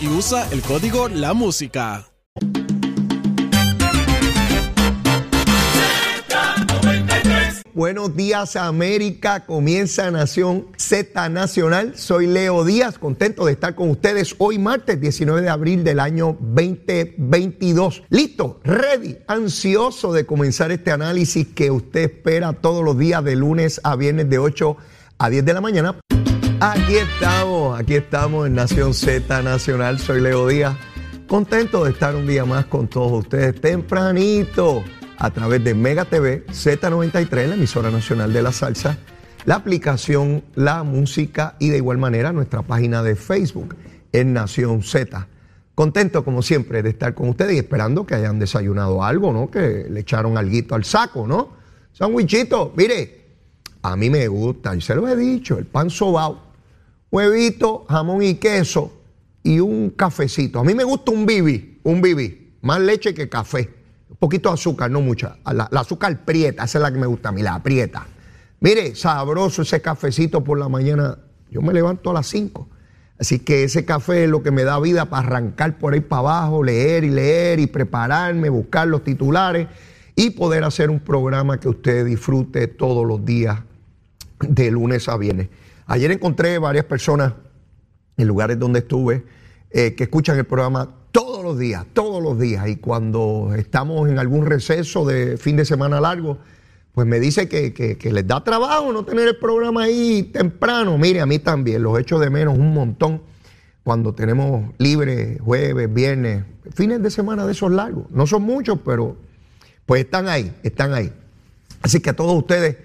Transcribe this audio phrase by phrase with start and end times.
[0.00, 2.06] Y usa el código La Música.
[7.72, 11.96] Buenos días América, comienza Nación Z Nacional.
[11.96, 16.36] Soy Leo Díaz, contento de estar con ustedes hoy martes 19 de abril del año
[16.40, 18.04] 2022.
[18.10, 23.80] Listo, ready, ansioso de comenzar este análisis que usted espera todos los días de lunes
[23.82, 24.76] a viernes de 8
[25.18, 25.98] a 10 de la mañana.
[26.66, 29.98] Aquí estamos, aquí estamos en Nación Z Nacional.
[29.98, 30.74] Soy Leo Díaz,
[31.28, 34.82] contento de estar un día más con todos ustedes tempranito
[35.18, 38.96] a través de Mega TV, Z93, la emisora nacional de la salsa,
[39.44, 43.76] la aplicación La Música y de igual manera nuestra página de Facebook
[44.12, 45.28] en Nación Z.
[45.74, 49.50] Contento como siempre de estar con ustedes y esperando que hayan desayunado algo, ¿no?
[49.50, 51.50] Que le echaron alguito al saco, ¿no?
[51.92, 53.20] Sandwichito, mire,
[53.82, 56.43] a mí me gusta, y se lo he dicho, el pan sobao,
[57.14, 58.92] huevito, jamón y queso
[59.44, 60.58] y un cafecito.
[60.58, 63.70] A mí me gusta un bibi, un bibi, más leche que café.
[64.10, 65.36] Un poquito de azúcar, no mucha.
[65.52, 68.04] La, azúcar prieta, esa es la que me gusta a mí, la prieta.
[68.58, 71.18] Mire, sabroso ese cafecito por la mañana.
[71.50, 72.68] Yo me levanto a las 5.
[73.20, 76.20] Así que ese café es lo que me da vida para arrancar por ahí para
[76.20, 79.68] abajo, leer y leer y prepararme, buscar los titulares
[80.16, 83.60] y poder hacer un programa que usted disfrute todos los días
[84.40, 85.48] de lunes a viernes.
[85.86, 87.34] Ayer encontré varias personas
[88.16, 89.24] en lugares donde estuve
[89.70, 92.68] eh, que escuchan el programa todos los días, todos los días.
[92.68, 96.38] Y cuando estamos en algún receso de fin de semana largo,
[96.92, 100.96] pues me dice que, que, les da trabajo no tener el programa ahí temprano.
[100.96, 103.20] Mire, a mí también, los echo de menos un montón
[103.82, 108.06] cuando tenemos libre jueves, viernes, fines de semana de esos largos.
[108.10, 109.16] No son muchos, pero
[109.86, 111.12] pues están ahí, están ahí.
[111.82, 112.76] Así que a todos ustedes,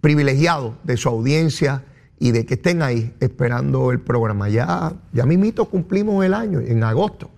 [0.00, 1.82] privilegiados de su audiencia
[2.18, 4.48] y de que estén ahí esperando el programa.
[4.48, 7.30] Ya, ya mismito cumplimos el año, en agosto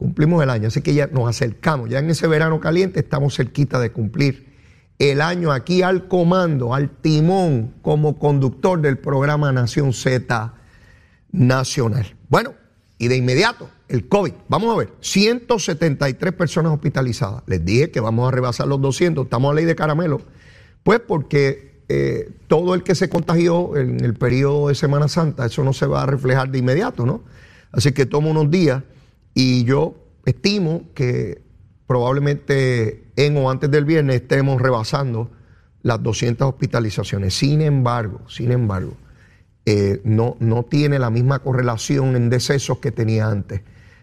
[0.00, 3.78] cumplimos el año, así que ya nos acercamos, ya en ese verano caliente estamos cerquita
[3.78, 4.50] de cumplir
[4.98, 10.54] el año aquí al comando, al timón como conductor del programa Nación Z
[11.32, 12.16] Nacional.
[12.30, 12.54] Bueno,
[12.96, 14.32] y de inmediato, el COVID.
[14.48, 17.42] Vamos a ver, 173 personas hospitalizadas.
[17.46, 20.22] Les dije que vamos a rebasar los 200, estamos a ley de caramelo,
[20.82, 25.62] pues porque eh, todo el que se contagió en el periodo de Semana Santa, eso
[25.62, 27.22] no se va a reflejar de inmediato, ¿no?
[27.70, 28.82] Así que toma unos días
[29.34, 29.94] y yo
[30.24, 31.42] estimo que
[31.86, 35.30] probablemente en o antes del viernes estemos rebasando
[35.82, 37.34] las 200 hospitalizaciones.
[37.34, 38.94] Sin embargo, sin embargo,
[39.64, 43.60] eh, no, no tiene la misma correlación en decesos que tenía antes,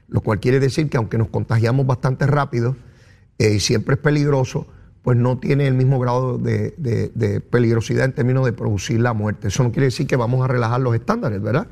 [0.07, 2.77] lo cual quiere decir que aunque nos contagiamos bastante rápido
[3.39, 4.67] eh, y siempre es peligroso,
[5.01, 9.47] pues no tiene el mismo grado de, peligrosidad en términos de producir la muerte.
[9.47, 11.67] Eso no quiere decir que vamos a relajar los estándares, ¿verdad?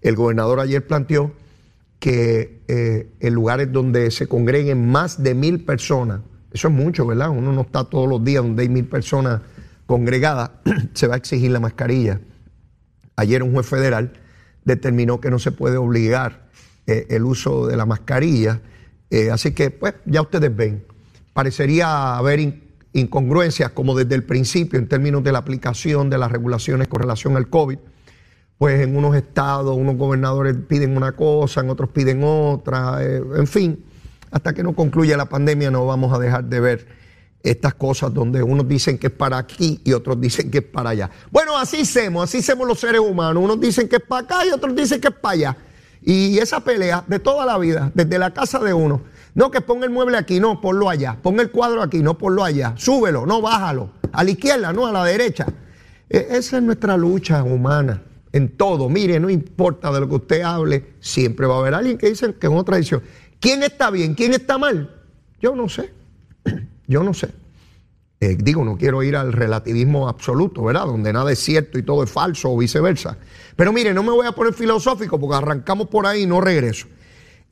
[0.00, 1.32] El gobernador ayer planteó
[1.98, 6.20] que eh, en lugares donde se congreguen más de mil personas,
[6.52, 7.30] eso es mucho, ¿verdad?
[7.30, 9.42] Uno no está todos los días donde hay mil personas
[9.86, 10.50] congregadas,
[10.94, 12.20] se va a exigir la mascarilla.
[13.16, 14.12] Ayer un juez federal
[14.64, 16.48] determinó que no se puede obligar
[16.86, 18.60] eh, el uso de la mascarilla,
[19.10, 20.84] eh, así que pues ya ustedes ven,
[21.32, 22.40] parecería haber
[22.92, 27.36] incongruencias como desde el principio en términos de la aplicación de las regulaciones con relación
[27.36, 27.78] al COVID
[28.58, 33.46] pues en unos estados, unos gobernadores piden una cosa, en otros piden otra, eh, en
[33.46, 33.84] fin,
[34.32, 36.88] hasta que no concluya la pandemia no vamos a dejar de ver
[37.44, 40.90] estas cosas donde unos dicen que es para aquí y otros dicen que es para
[40.90, 41.08] allá.
[41.30, 44.50] Bueno, así hacemos, así hacemos los seres humanos, unos dicen que es para acá y
[44.50, 45.56] otros dicen que es para allá.
[46.02, 49.02] Y esa pelea de toda la vida, desde la casa de uno,
[49.38, 52.42] no que ponga el mueble aquí, no, ponlo allá, ponga el cuadro aquí, no, ponlo
[52.42, 55.46] allá, súbelo, no, bájalo, a la izquierda, no, a la derecha.
[56.10, 58.02] E, esa es nuestra lucha humana
[58.32, 58.88] en todo.
[58.88, 62.34] Mire, no importa de lo que usted hable, siempre va a haber alguien que dice
[62.34, 63.00] que es una tradición.
[63.38, 64.16] ¿Quién está bien?
[64.16, 64.92] ¿Quién está mal?
[65.40, 65.94] Yo no sé.
[66.88, 67.28] Yo no sé.
[68.18, 70.86] Eh, digo, no quiero ir al relativismo absoluto, ¿verdad?
[70.86, 73.16] Donde nada es cierto y todo es falso o viceversa.
[73.54, 76.88] Pero mire, no me voy a poner filosófico porque arrancamos por ahí y no regreso.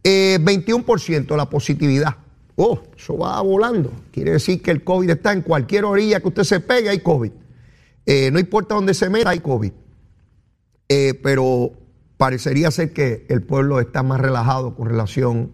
[0.07, 2.17] 21% eh, la positividad.
[2.57, 3.93] Oh, eso va volando.
[4.13, 7.33] Quiere decir que el COVID está en cualquier orilla que usted se pegue, hay COVID.
[8.07, 9.73] Eh, no importa dónde se meta, hay COVID.
[11.23, 11.73] pero
[12.17, 15.51] parecería ser que el pueblo está más relajado con relación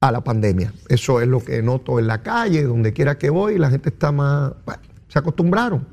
[0.00, 0.72] a la pandemia.
[0.88, 4.12] Eso es lo que noto en la calle, donde quiera que voy, la gente está
[4.12, 4.52] más...
[5.08, 5.86] se acostumbraron.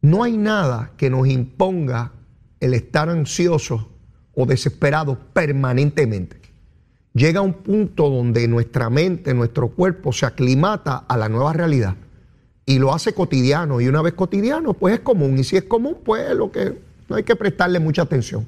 [0.00, 2.12] No hay nada que nos imponga
[2.60, 3.89] el estar ansioso
[4.40, 6.40] o desesperado permanentemente.
[7.12, 11.96] Llega un punto donde nuestra mente, nuestro cuerpo se aclimata a la nueva realidad
[12.64, 13.80] y lo hace cotidiano.
[13.80, 15.38] Y una vez cotidiano, pues es común.
[15.38, 16.78] Y si es común, pues lo que
[17.08, 18.46] no hay que prestarle mucha atención.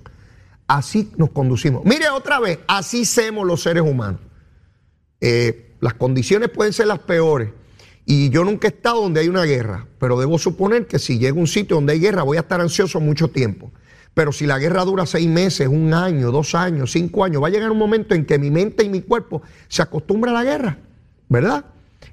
[0.69, 1.85] Así nos conducimos.
[1.85, 4.21] Mire otra vez, así somos los seres humanos.
[5.21, 7.51] Eh, las condiciones pueden ser las peores.
[8.07, 11.39] Y yo nunca he estado donde hay una guerra, pero debo suponer que si llego
[11.39, 13.71] a un sitio donde hay guerra voy a estar ansioso mucho tiempo.
[14.15, 17.51] Pero si la guerra dura seis meses, un año, dos años, cinco años, va a
[17.51, 20.79] llegar un momento en que mi mente y mi cuerpo se acostumbran a la guerra,
[21.29, 21.65] ¿verdad?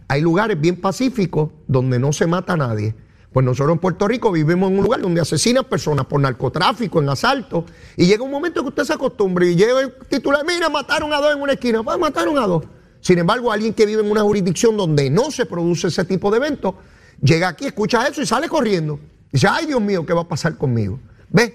[0.08, 2.96] Hay lugares bien pacíficos donde no se mata a nadie.
[3.34, 7.10] Pues nosotros en Puerto Rico vivimos en un lugar donde asesinan personas por narcotráfico, en
[7.10, 7.66] asalto,
[7.96, 11.18] y llega un momento que usted se acostumbra y llega el titular, mira, mataron a
[11.18, 12.64] dos en una esquina, pues mataron a dos.
[13.02, 16.38] Sin embargo, alguien que vive en una jurisdicción donde no se produce ese tipo de
[16.38, 16.74] eventos,
[17.22, 19.00] llega aquí, escucha eso y sale corriendo.
[19.32, 21.00] Dice, ay Dios mío, ¿qué va a pasar conmigo?
[21.30, 21.54] ¿Ves?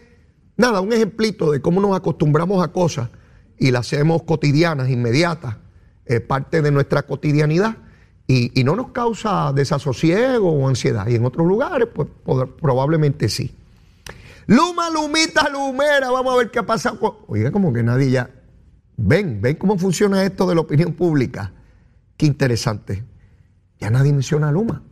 [0.56, 3.10] Nada, un ejemplito de cómo nos acostumbramos a cosas
[3.58, 5.56] y las hacemos cotidianas, inmediatas,
[6.06, 7.76] eh, parte de nuestra cotidianidad
[8.26, 11.06] y, no nos causa desasosiego o ansiedad.
[11.08, 12.08] Y en otros lugares, pues
[12.60, 13.54] probablemente sí.
[14.46, 17.24] Luma, Lumita, Lumera, vamos a ver qué ha pasado.
[17.26, 18.30] Oiga, como que nadie ya
[18.96, 21.52] Ven, ven cómo funciona esto de la opinión pública.
[22.16, 23.04] Qué interesante.
[23.80, 24.82] Ya nadie menciona a Luma.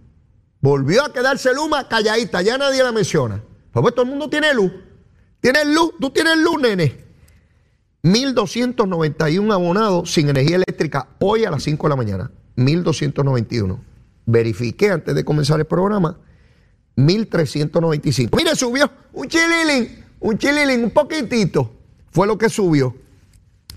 [0.60, 3.42] Volvió a quedarse Luma calladita, ya nadie la menciona.
[3.72, 4.72] Pues, pues todo el mundo tiene luz.
[5.42, 6.96] Tienes luz, tú tienes luz, nene.
[8.02, 12.30] 1.291 abonados sin energía eléctrica hoy a las 5 de la mañana.
[12.56, 13.78] 1.291.
[14.24, 16.16] Verifiqué antes de comenzar el programa.
[16.96, 18.36] 1.395.
[18.36, 21.70] Mire, subió un chililín, un chililín, un poquitito.
[22.10, 22.94] Fue lo que subió.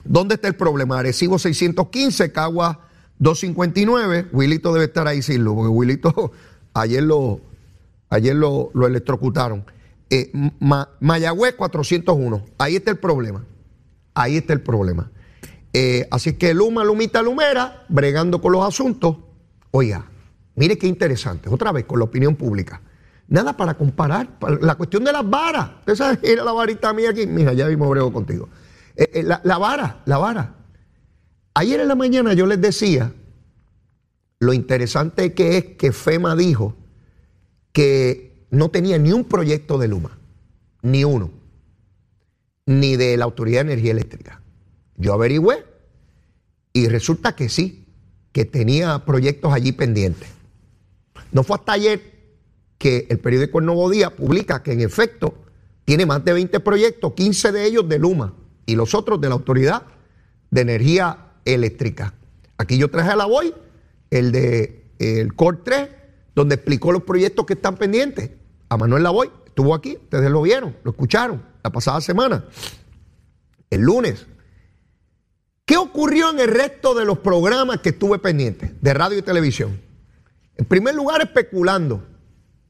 [0.04, 1.00] ¿Dónde está el problema?
[1.00, 4.28] Arecibo 615, Cagua 259.
[4.32, 6.32] Wilito debe estar ahí sin porque Wilito
[6.74, 7.42] ayer lo,
[8.10, 9.66] ayer lo, electrocutaron.
[10.10, 10.32] Eh,
[11.00, 12.46] Mayagüez 401.
[12.58, 13.46] Ahí está el problema.
[14.14, 15.12] Ahí está el problema.
[15.74, 19.18] Eh, así que Luma, Lumita, Lumera, bregando con los asuntos.
[19.72, 20.10] Oiga,
[20.56, 21.50] mire qué interesante.
[21.50, 22.82] Otra vez con la opinión pública.
[23.28, 24.38] Nada para comparar.
[24.62, 25.72] La cuestión de las varas.
[25.80, 27.26] Usted sabe, era la varita mía aquí.
[27.28, 28.48] Mira, ya vimos brego contigo.
[28.96, 30.56] Eh, eh, la, vara, la vara.
[31.54, 33.14] Ayer en la mañana yo les decía
[34.40, 36.76] lo interesante que es que FEMA dijo
[37.72, 40.18] que no tenía ni un proyecto de Luma,
[40.82, 41.32] ni uno,
[42.66, 44.42] ni de la Autoridad de Energía Eléctrica.
[44.98, 45.66] Yo averigüé
[46.74, 47.86] y resulta que sí,
[48.32, 50.30] que tenía proyectos allí pendientes.
[51.32, 52.16] No fue hasta ayer
[52.78, 55.36] que el periódico El Nuevo Día publica que en efecto
[55.86, 58.34] tiene más de 20 proyectos, 15 de ellos de Luma
[58.66, 59.84] y los otros de la Autoridad
[60.52, 62.14] de Energía Eléctrica.
[62.58, 63.54] Aquí yo traje a la voy
[64.10, 65.90] el de el COR 3,
[66.36, 68.32] donde explicó los proyectos que están pendientes.
[68.70, 72.46] A Manuel Lavoy estuvo aquí, ustedes lo vieron, lo escucharon la pasada semana,
[73.70, 74.28] el lunes.
[75.66, 79.82] ¿Qué ocurrió en el resto de los programas que estuve pendiente de radio y televisión?
[80.58, 82.06] En primer lugar, especulando.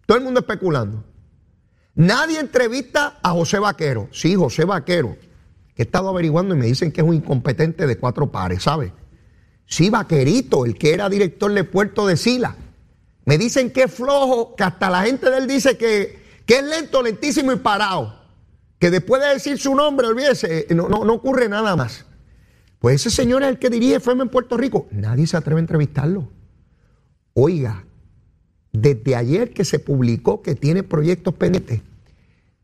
[0.05, 1.03] Todo el mundo especulando.
[1.95, 4.07] Nadie entrevista a José Vaquero.
[4.11, 5.17] Sí, José Vaquero,
[5.75, 8.93] he estado averiguando y me dicen que es un incompetente de cuatro pares, ¿sabe?
[9.65, 12.55] Sí, Vaquerito, el que era director de Puerto de Sila.
[13.25, 17.01] Me dicen que es flojo, que hasta la gente de él dice que, es lento,
[17.01, 18.23] lentísimo y parado.
[18.79, 22.05] Que después de decir su nombre, olvídese, no, no, ocurre nada más.
[22.79, 24.87] Pues ese señor es el que dirige FEMA en Puerto Rico.
[24.91, 26.29] Nadie se atreve a entrevistarlo.
[27.33, 27.83] Oiga,
[28.71, 31.81] desde ayer que se publicó que tiene proyectos pendientes,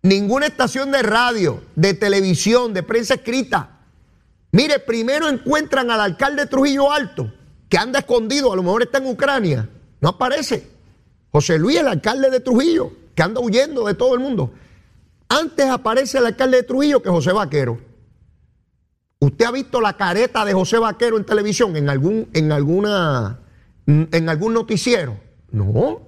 [0.03, 3.82] Ninguna estación de radio, de televisión, de prensa escrita.
[4.51, 7.32] Mire, primero encuentran al alcalde Trujillo Alto,
[7.70, 9.70] que anda escondido, a lo mejor está en Ucrania.
[10.01, 10.67] No aparece.
[11.31, 14.51] José Luis, el alcalde de Trujillo, que anda huyendo de todo el mundo.
[15.29, 17.79] Antes aparece el alcalde de Trujillo que José Vaquero.
[19.20, 23.39] ¿Usted ha visto la careta de José Vaquero en televisión, en algún, en alguna,
[23.86, 25.17] en algún noticiero?
[25.51, 26.01] No,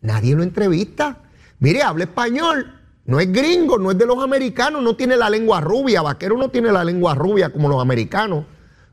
[0.00, 1.18] nadie lo entrevista.
[1.58, 5.60] Mire, habla español No es gringo, no es de los americanos, no tiene la lengua
[5.60, 6.00] rubia.
[6.00, 8.44] Vaquero no tiene la lengua rubia como los americanos.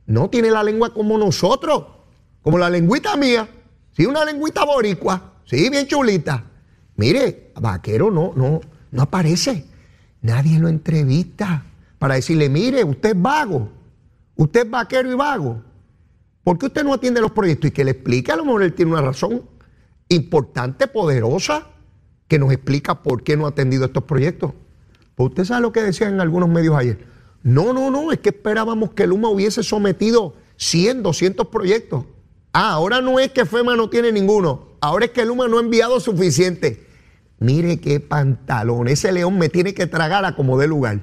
[0.08, 1.84] No tiene la lengua como nosotros,
[2.42, 3.48] como la lengüita mía.
[3.98, 5.42] Sí, una lengüita boricua.
[5.44, 6.44] Sí, bien chulita.
[6.98, 8.62] Mire, Vaquero no, no,
[8.92, 9.66] no aparece.
[10.22, 11.66] Nadie lo entrevista
[11.98, 13.72] para decirle, mire, usted es vago.
[14.36, 15.64] Usted es vaquero y vago.
[16.44, 17.72] ¿Por qué usted no atiende los proyectos?
[17.72, 19.42] Y que le explique, a lo mejor él tiene una razón
[20.10, 21.70] importante, poderosa,
[22.28, 24.54] que nos explica por qué no ha atendido estos proyectos.
[25.16, 27.04] Pues usted sabe lo que decían en algunos medios ayer.
[27.42, 32.06] No, no, no, es que esperábamos que Luma hubiese sometido 100, 200 proyectos.
[32.54, 35.62] Ah, ahora no es que FEMA no tiene ninguno, ahora es que Luma no ha
[35.62, 36.88] enviado suficiente.
[37.40, 41.02] Mire qué pantalón, ese león me tiene que tragar a como de lugar.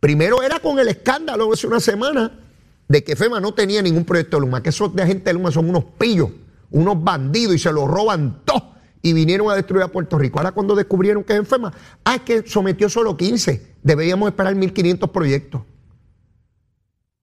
[0.00, 2.40] Primero era con el escándalo hace una semana
[2.86, 5.50] de que FEMA no tenía ningún proyecto de Luma, que esos de gente de Luma
[5.50, 6.30] son unos pillos,
[6.70, 10.38] unos bandidos y se lo roban todo y vinieron a destruir a Puerto Rico.
[10.38, 11.72] Ahora cuando descubrieron que es FEMA,
[12.04, 15.62] ah, es que sometió solo 15, deberíamos esperar 1.500 proyectos.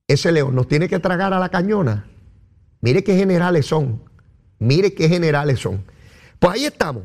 [0.08, 2.08] Ese león nos tiene que tragar a la cañona.
[2.86, 4.00] Mire qué generales son,
[4.60, 5.84] mire qué generales son.
[6.38, 7.01] Pues ahí estamos,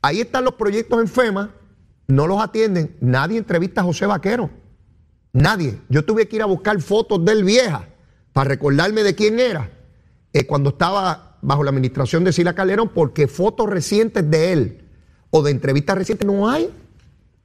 [0.00, 1.54] ahí están los proyectos en FEMA,
[2.06, 4.48] no los atienden, nadie entrevista a José Vaquero.
[5.34, 5.78] Nadie.
[5.90, 7.86] Yo tuve que ir a buscar fotos de él vieja
[8.32, 9.70] para recordarme de quién era
[10.32, 14.88] eh, cuando estaba bajo la administración de Sila Calderón, porque fotos recientes de él
[15.28, 16.70] o de entrevistas recientes no hay.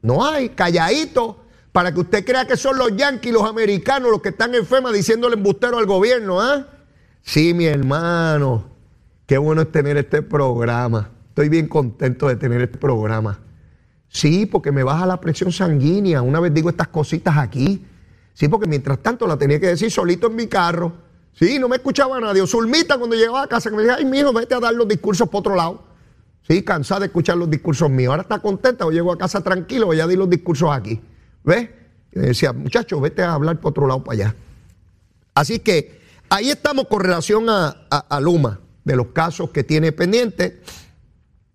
[0.01, 0.47] No hay.
[0.47, 1.43] Calladito.
[1.73, 4.93] Para que usted crea que son los yanquis, los americanos, los que están en FEMA
[4.93, 6.69] diciéndole embustero al gobierno, ¿ah?
[7.25, 8.63] Sí, mi hermano.
[9.25, 11.09] Qué bueno es tener este programa.
[11.29, 13.39] Estoy bien contento de tener este programa.
[14.07, 16.21] Sí, porque me baja la presión sanguínea.
[16.21, 17.83] Una vez digo estas cositas aquí.
[18.35, 20.93] Sí, porque mientras tanto la tenía que decir solito en mi carro.
[21.33, 22.45] Sí, no me escuchaba nadie.
[22.45, 25.27] Zulmita cuando llegaba a casa que me decía, ay, mijo, vete a dar los discursos
[25.27, 25.83] por otro lado.
[26.47, 28.11] Sí, cansada de escuchar los discursos míos.
[28.11, 31.01] Ahora está contenta, o llego a casa tranquilo, voy a dar los discursos aquí.
[31.43, 31.69] ¿Ves?
[32.11, 34.35] Y me decía, muchacho, vete a hablar por otro lado para allá.
[35.33, 40.61] Así que ahí estamos con relación a, Luma, de los casos que tiene pendiente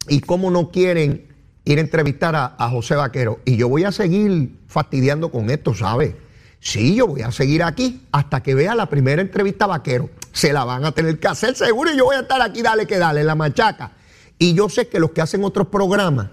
[0.08, 1.28] y cómo no quieren
[1.64, 3.40] ir a entrevistar a, José Vaquero.
[3.44, 6.16] Y yo voy a seguir fastidiando con esto, ¿sabe?
[6.60, 10.10] Sí, yo voy a seguir aquí hasta que vea la primera entrevista a Vaquero.
[10.32, 12.86] Se la van a tener que hacer seguro y yo voy a estar aquí, dale
[12.86, 13.92] que dale, la machaca.
[14.38, 16.28] Y yo sé que los que hacen otros programas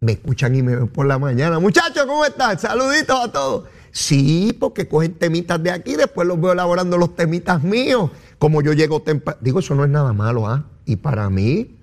[0.00, 1.58] me escuchan y me ven por la mañana.
[1.58, 2.58] Muchachos, ¿cómo están?
[2.58, 3.64] Saluditos a todos.
[3.92, 8.10] Sí, porque cogen temitas de aquí, después los veo elaborando los temitas míos.
[8.38, 9.38] Como yo llego temprano.
[9.42, 10.66] Digo, eso no es nada malo, ¿ah?
[10.84, 11.78] Y para mí,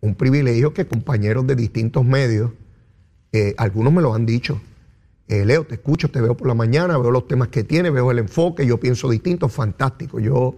[0.00, 2.52] un privilegio que compañeros de distintos medios,
[3.32, 4.60] eh, algunos me lo han dicho.
[5.28, 8.10] Eh, Leo, te escucho, te veo por la mañana, veo los temas que tiene, veo
[8.10, 10.18] el enfoque, yo pienso distinto, fantástico.
[10.18, 10.56] Yo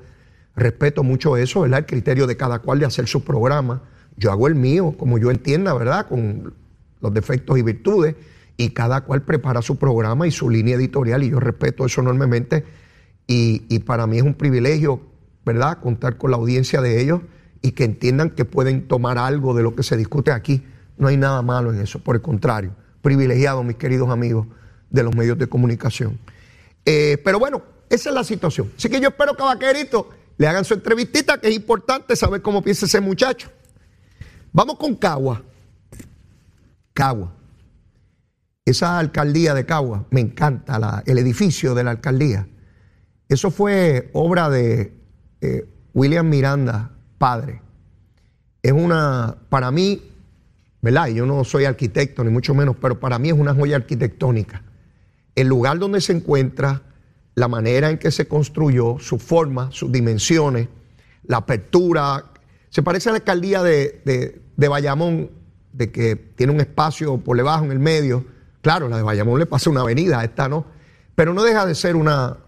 [0.57, 1.81] respeto mucho eso, ¿verdad?
[1.81, 3.83] El criterio de cada cual de hacer su programa.
[4.17, 6.07] Yo hago el mío, como yo entienda, ¿verdad?
[6.09, 6.55] Con
[7.01, 8.15] los defectos y virtudes,
[8.64, 12.64] y cada cual prepara su programa y su línea editorial, y yo respeto eso enormemente.
[13.26, 15.00] Y, y para mí es un privilegio,
[15.45, 15.78] ¿verdad?
[15.81, 17.23] Contar con la audiencia de ellos
[17.61, 20.64] y que entiendan que pueden tomar algo de lo que se discute aquí.
[20.97, 24.47] No hay nada malo en eso, por el contrario, privilegiado, mis queridos amigos
[24.90, 26.19] de los medios de comunicación.
[26.85, 28.71] Eh, pero bueno, esa es la situación.
[28.76, 32.62] Así que yo espero que Vaquerito le hagan su entrevistita, que es importante saber cómo
[32.62, 33.49] piensa ese muchacho.
[34.52, 35.42] Vamos con Cagua.
[36.92, 37.41] Cagua.
[38.64, 42.47] Esa alcaldía de Cagua, me encanta el edificio de la alcaldía.
[43.28, 44.92] Eso fue obra de
[45.40, 47.61] eh, William Miranda, padre.
[48.62, 50.02] Es una, para mí,
[50.81, 51.09] ¿verdad?
[51.09, 54.62] Yo no soy arquitecto, ni mucho menos, pero para mí es una joya arquitectónica.
[55.35, 56.83] El lugar donde se encuentra,
[57.35, 60.69] la manera en que se construyó, su forma, sus dimensiones,
[61.25, 62.26] la apertura.
[62.69, 64.02] Se parece a la alcaldía de,
[64.57, 65.31] de, Bayamón,
[65.73, 68.26] de que tiene un espacio por debajo, en el medio.
[68.62, 70.64] Claro, la de Bayamón le pasa una avenida, esta no.
[71.14, 72.38] Pero no deja de ser una,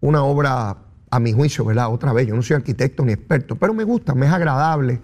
[0.00, 0.76] una obra
[1.10, 1.92] a mi juicio, ¿verdad?
[1.92, 5.00] Otra vez, yo no soy arquitecto ni experto, pero me gusta, me es agradable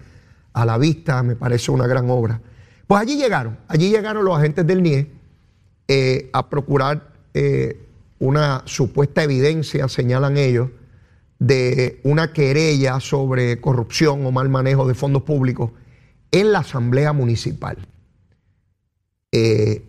[0.53, 2.41] a la vista, me parece una gran obra.
[2.87, 5.11] Pues allí llegaron, allí llegaron los agentes del NIE
[5.89, 10.71] eh, a procurar eh, una supuesta evidencia, señalan ellos,
[11.39, 15.71] de una querella sobre corrupción o mal manejo de fondos públicos
[16.31, 17.77] en la Asamblea Municipal.
[19.33, 19.85] Eh,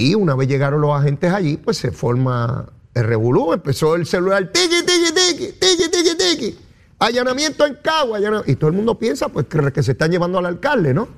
[0.00, 4.48] y una vez llegaron los agentes allí, pues se forma el revolú, empezó el celular,
[4.52, 6.58] tiki, tiki, tiki, tiki, tiki, tiki.
[7.00, 8.20] Allanamiento en Cagua.
[8.46, 11.08] Y todo el mundo piensa pues que, se están llevando al alcalde, ¿no?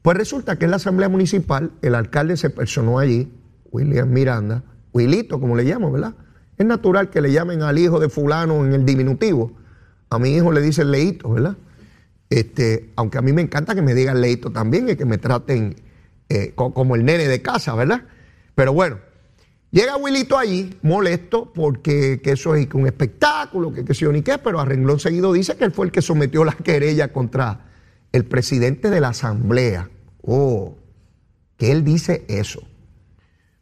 [0.00, 3.32] Pues resulta que en la Asamblea Municipal el alcalde se personó allí,
[3.72, 6.14] William Miranda, Wilito, como le llamo, ¿verdad?
[6.56, 9.50] Es natural que le llamen al hijo de fulano en el diminutivo.
[10.08, 11.56] A mi hijo le dicen leito, ¿verdad?
[12.30, 15.74] Este, aunque a mí me encanta que me digan leito también y que me traten
[16.28, 18.02] eh, como el nene de casa, ¿verdad?
[18.54, 18.98] Pero bueno,
[19.70, 24.22] llega Wilito allí molesto porque que eso es un espectáculo, que qué sé yo ni
[24.22, 27.66] qué, pero a renglón seguido dice que él fue el que sometió la querella contra
[28.12, 29.90] el presidente de la asamblea.
[30.22, 30.76] Oh,
[31.56, 32.62] que él dice eso.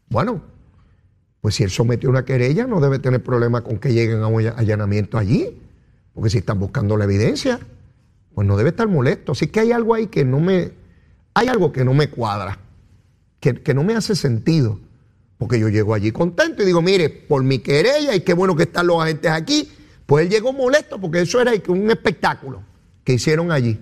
[0.08, 0.42] Bueno,
[1.40, 4.46] pues si él sometió una querella, no debe tener problema con que lleguen a un
[4.46, 5.60] allanamiento allí,
[6.14, 7.58] porque si están buscando la evidencia,
[8.34, 9.32] pues no debe estar molesto.
[9.32, 10.72] Así que hay algo ahí que no me,
[11.34, 12.58] hay algo que no me cuadra,
[13.40, 14.78] que, no me hace sentido,
[15.38, 18.64] porque yo llego allí contento y digo, mire, por mi querella y qué bueno que
[18.64, 19.70] están los agentes aquí,
[20.06, 22.62] pues él llegó molesto porque eso era un espectáculo
[23.04, 23.78] que hicieron allí.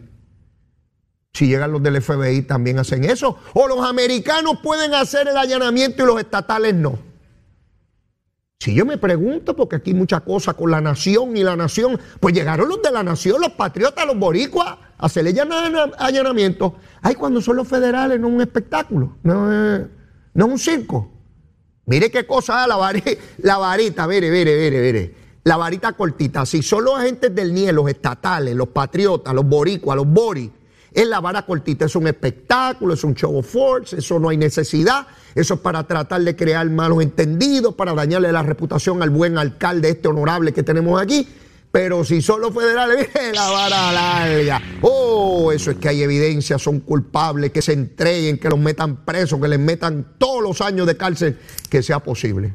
[1.33, 3.39] Si llegan los del FBI también hacen eso.
[3.55, 6.99] O los americanos pueden hacer el allanamiento y los estatales no.
[8.63, 11.99] Si yo me pregunto, porque aquí hay mucha cosa con la nación y la nación,
[12.21, 15.35] pues llegaron los de la nación, los patriotas, los boricuas, a hacerle
[15.99, 16.75] allanamiento.
[17.01, 19.87] Ay, cuando son los federales, no es un espectáculo, no es,
[20.35, 21.11] un circo.
[21.87, 25.15] Mire qué cosa, la, varita, la varita, mire, mire, mire, mire.
[25.43, 26.45] La varita cortita.
[26.45, 30.51] Si son los agentes del NIE, los estatales, los patriotas, los boricuas, los boris,
[30.93, 34.37] es la vara cortita, es un espectáculo, es un show of force, eso no hay
[34.37, 39.39] necesidad, eso es para tratar de crear malos entendidos, para dañarle la reputación al buen
[39.39, 41.29] alcalde este honorable que tenemos aquí.
[41.73, 44.61] Pero si son los federales, la vara larga.
[44.83, 49.41] Oh, eso es que hay evidencia, son culpables, que se entreguen, que los metan presos,
[49.41, 52.55] que les metan todos los años de cárcel que sea posible.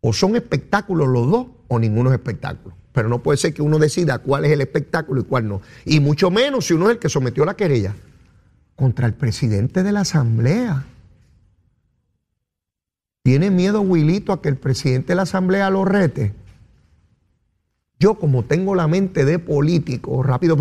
[0.00, 2.74] O son espectáculos los dos, o ninguno es espectáculo.
[2.92, 5.62] Pero no puede ser que uno decida cuál es el espectáculo y cuál no.
[5.84, 7.94] Y mucho menos si uno es el que sometió la querella
[8.76, 10.84] contra el presidente de la Asamblea.
[13.22, 16.34] ¿Tiene miedo Wilito a que el presidente de la Asamblea lo rete?
[17.98, 20.56] Yo como tengo la mente de político, rápido,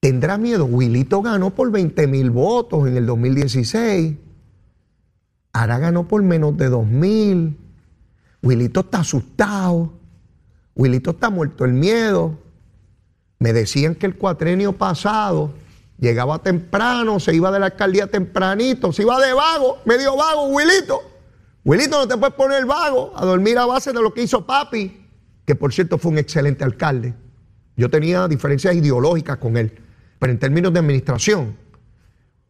[0.00, 0.66] tendrá miedo.
[0.66, 4.16] Wilito ganó por 20 mil votos en el 2016.
[5.54, 7.56] Ahora ganó por menos de 2 mil.
[8.42, 9.92] Wilito está asustado.
[10.74, 12.38] Wilito está muerto el miedo.
[13.38, 15.52] Me decían que el cuatrenio pasado
[15.98, 21.00] llegaba temprano, se iba de la alcaldía tempranito, se iba de vago, medio vago, Wilito.
[21.64, 25.06] Wilito, no te puedes poner vago a dormir a base de lo que hizo papi,
[25.44, 27.14] que por cierto fue un excelente alcalde.
[27.76, 29.78] Yo tenía diferencias ideológicas con él,
[30.18, 31.56] pero en términos de administración,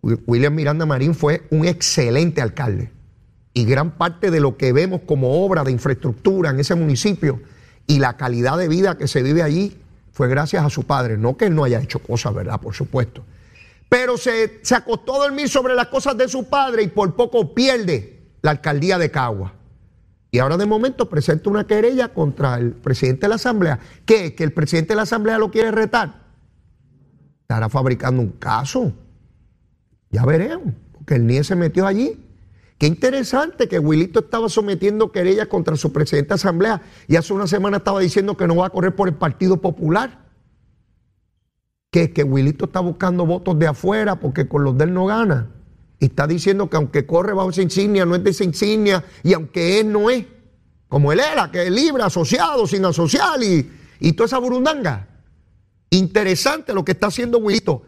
[0.01, 2.91] William Miranda Marín fue un excelente alcalde
[3.55, 7.41] y gran parte de lo que vemos como obra de infraestructura en ese municipio
[7.87, 9.77] y la calidad de vida que se vive allí
[10.13, 11.19] fue gracias a su padre.
[11.19, 12.61] No que él no haya hecho cosas, ¿verdad?
[12.61, 13.25] Por supuesto.
[13.89, 17.55] Pero se, se acostó a dormir sobre las cosas de su padre y por poco
[17.55, 19.55] pierde la alcaldía de Cagua.
[20.31, 23.79] Y ahora de momento presenta una querella contra el presidente de la Asamblea.
[24.07, 24.35] ¿Qué?
[24.35, 26.23] ¿Que el presidente de la Asamblea lo quiere retar?
[27.43, 28.93] Estará fabricando un caso.
[30.11, 32.19] Ya veremos, porque el NIE se metió allí
[32.83, 37.47] Qué interesante que Wilito estaba sometiendo querellas contra su presidente de asamblea y hace una
[37.47, 40.27] semana estaba diciendo que no va a correr por el Partido Popular.
[41.93, 45.49] Que, que Wilito está buscando votos de afuera porque con los de él no gana.
[46.01, 49.33] Y está diciendo que aunque corre bajo esa insignia, no es de esa insignia, y
[49.33, 50.27] aunque él no es,
[50.89, 55.07] como él era, que es libre, asociado, sin asociar y, y toda esa burundanga.
[55.89, 57.83] Interesante lo que está haciendo Wilito.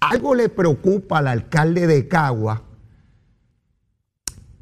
[0.00, 2.64] Algo le preocupa al alcalde de Cagua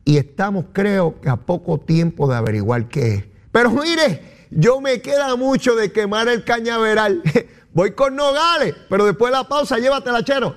[0.09, 3.25] y estamos creo que a poco tiempo de averiguar qué es.
[3.53, 7.23] Pero mire, yo me queda mucho de quemar el cañaveral.
[7.75, 10.57] Voy con Nogales, pero después de la pausa, llévatela, chero.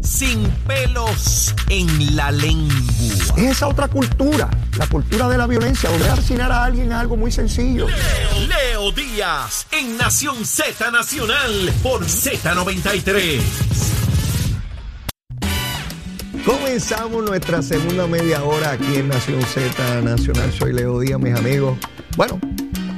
[0.00, 2.74] Sin pelos en la lengua.
[3.36, 7.30] esa otra cultura, la cultura de la violencia, donde asesinar a alguien es algo muy
[7.30, 7.86] sencillo.
[7.86, 14.01] Leo, Leo Díaz, en Nación Z Nacional, por Z93.
[16.44, 20.50] Comenzamos nuestra segunda media hora aquí en Nación Z Nacional.
[20.52, 21.78] Soy Leo Díaz, mis amigos.
[22.16, 22.40] Bueno,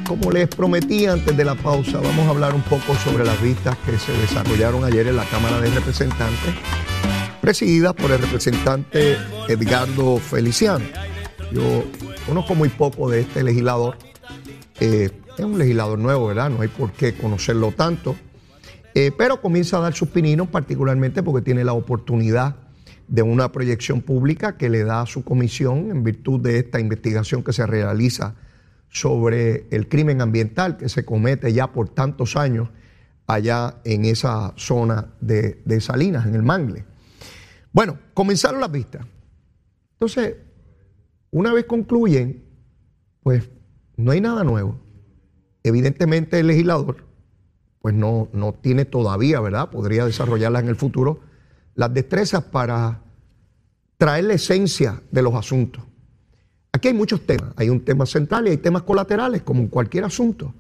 [0.09, 3.77] como les prometí antes de la pausa, vamos a hablar un poco sobre las vistas
[3.85, 6.55] que se desarrollaron ayer en la Cámara de Representantes,
[7.43, 10.87] presididas por el representante Edgardo Feliciano.
[11.53, 11.85] Yo
[12.27, 13.99] conozco muy poco de este legislador.
[14.81, 16.49] Eh, es un legislador nuevo, ¿verdad?
[16.49, 18.17] No hay por qué conocerlo tanto.
[18.95, 22.64] Eh, pero comienza a dar sus pininos, particularmente porque tiene la oportunidad
[23.09, 27.43] de una proyección pública que le da a su comisión en virtud de esta investigación
[27.43, 28.35] que se realiza
[28.89, 32.69] sobre el crimen ambiental que se comete ya por tantos años
[33.27, 36.85] allá en esa zona de, Salinas, en el Mangle.
[37.73, 39.05] Bueno, comenzaron las vistas.
[39.95, 40.37] Entonces,
[41.31, 42.45] una vez concluyen,
[43.23, 43.51] pues
[43.97, 44.79] no hay nada nuevo.
[45.63, 47.05] Evidentemente el legislador,
[47.81, 49.71] pues no, no tiene todavía, ¿verdad?
[49.71, 51.21] Podría desarrollarla en el futuro
[51.75, 53.01] las destrezas para
[53.97, 55.83] traer la esencia de los asuntos.
[56.73, 57.53] Aquí hay muchos temas.
[57.57, 60.55] Hay un tema central y hay temas colaterales, como en cualquier asunto.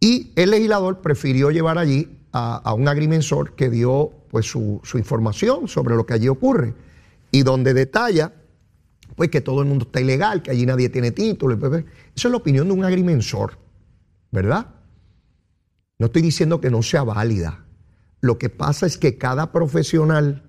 [0.00, 5.68] Y el legislador prefirió llevar allí a, un agrimensor que dio pues, su, su, información
[5.68, 6.74] sobre lo que allí ocurre
[7.30, 8.32] y donde detalla
[9.14, 11.54] pues, que todo el mundo está ilegal, que allí nadie tiene título.
[11.54, 13.58] Esa es la opinión de un agrimensor,
[14.32, 14.66] ¿verdad?
[15.98, 17.63] No estoy diciendo que no sea válida.
[18.24, 20.44] Lo que pasa es que cada profesional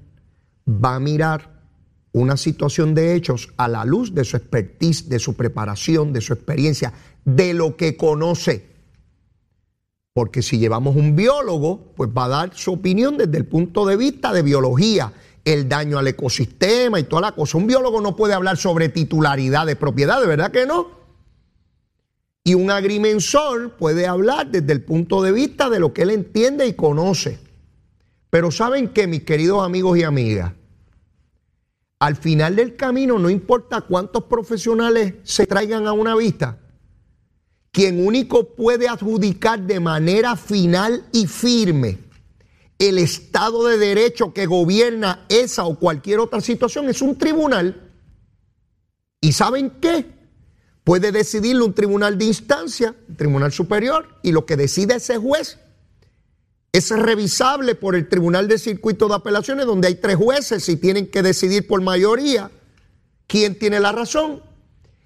[0.65, 1.59] va a mirar
[2.13, 6.31] una situación de hechos a la luz de su expertise, de su preparación, de su
[6.31, 6.93] experiencia,
[7.25, 8.65] de lo que conoce.
[10.13, 13.97] Porque si llevamos un biólogo, pues va a dar su opinión desde el punto de
[13.97, 15.11] vista de biología,
[15.43, 17.57] el daño al ecosistema y toda la cosa.
[17.57, 20.91] Un biólogo no puede hablar sobre titularidad de propiedad, ¿de verdad que no?
[22.41, 26.65] Y un agrimensor puede hablar desde el punto de vista de lo que él entiende
[26.67, 27.43] y conoce.
[28.35, 30.51] Pero ¿saben qué, mis queridos amigos y amigas?
[31.99, 36.57] Al final del camino, no importa cuántos profesionales se traigan a una vista,
[37.71, 41.97] quien único puede adjudicar de manera final y firme
[42.77, 47.89] el Estado de Derecho que gobierna esa o cualquier otra situación es un tribunal.
[49.21, 50.07] ¿Y saben qué?
[50.83, 55.57] Puede decidirlo un tribunal de instancia, un tribunal superior, y lo que decide ese juez
[56.77, 61.07] es revisable por el Tribunal de Circuito de Apelaciones, donde hay tres jueces y tienen
[61.07, 62.51] que decidir por mayoría
[63.27, 64.41] quién tiene la razón.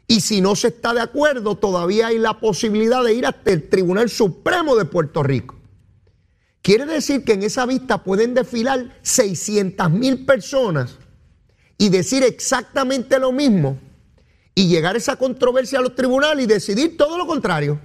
[0.07, 3.69] Y si no se está de acuerdo, todavía hay la posibilidad de ir hasta el
[3.69, 5.55] Tribunal Supremo de Puerto Rico.
[6.63, 10.97] Quiere decir que en esa vista pueden desfilar 600 mil personas
[11.77, 13.79] y decir exactamente lo mismo
[14.55, 17.79] y llegar esa controversia a los tribunales y decidir todo lo contrario.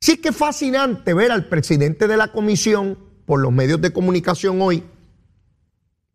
[0.00, 4.60] Sí que es fascinante ver al presidente de la comisión por los medios de comunicación
[4.62, 4.84] hoy,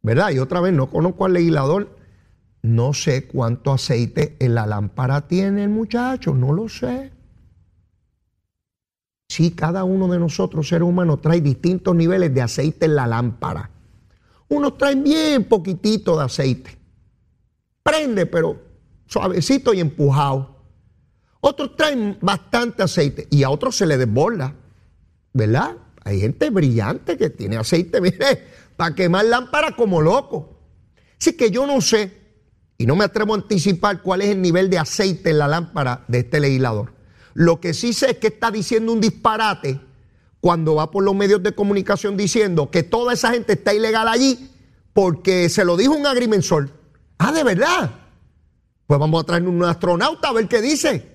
[0.02, 0.32] ¿verdad?
[0.32, 2.02] Y otra vez no conozco al legislador
[2.62, 7.12] no sé cuánto aceite en la lámpara tiene el muchacho, no lo sé.
[9.30, 13.72] Sí, cada uno de nosotros, seres humanos, trae distintos niveles de aceite en la lámpara.
[14.50, 16.78] Unos traen bien poquitito de aceite.
[17.82, 18.62] Prende, pero
[19.08, 20.61] suavecito y empujado.
[21.42, 24.56] Otros traen bastante aceite y a otros se le desborda.
[25.34, 25.76] ¿Verdad?
[26.04, 30.58] Hay gente brillante que tiene aceite, mire, para quemar lámparas como loco.
[31.20, 32.22] Así que yo no sé
[32.78, 36.04] y no me atrevo a anticipar cuál es el nivel de aceite en la lámpara
[36.08, 36.94] de este legislador.
[37.34, 39.80] Lo que sí sé es que está diciendo un disparate
[40.40, 44.50] cuando va por los medios de comunicación diciendo que toda esa gente está ilegal allí
[44.94, 46.72] porque se lo dijo un agrimensor.
[47.20, 47.92] Ah, de verdad.
[48.88, 51.11] Pues vamos a traer un astronauta a ver qué dice.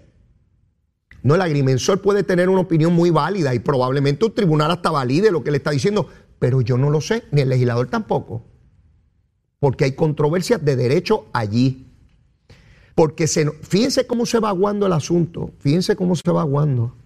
[1.26, 5.30] No, el agrimensor puede tener una opinión muy válida y probablemente un tribunal hasta valide
[5.30, 6.08] lo que le está diciendo,
[6.38, 8.44] pero yo no lo sé, ni el legislador tampoco
[9.58, 11.92] porque hay controversias de derecho allí.
[12.94, 16.96] Porque se, fíjense cómo se va aguando el asunto, fíjense cómo se va aguando.